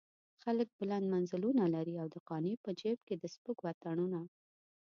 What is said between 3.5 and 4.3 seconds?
اتڼونه.